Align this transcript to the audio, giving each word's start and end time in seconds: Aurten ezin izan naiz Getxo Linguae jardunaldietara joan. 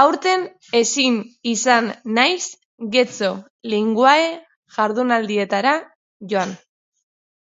Aurten 0.00 0.42
ezin 0.80 1.16
izan 1.52 1.88
naiz 2.18 2.42
Getxo 2.96 3.32
Linguae 3.76 4.30
jardunaldietara 4.78 5.74
joan. 6.36 6.58